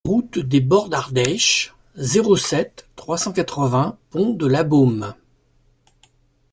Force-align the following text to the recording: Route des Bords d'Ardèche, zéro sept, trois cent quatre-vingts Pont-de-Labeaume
Route 0.03 0.39
des 0.39 0.61
Bords 0.61 0.89
d'Ardèche, 0.89 1.75
zéro 1.93 2.35
sept, 2.35 2.87
trois 2.95 3.19
cent 3.19 3.31
quatre-vingts 3.33 3.99
Pont-de-Labeaume 4.09 5.13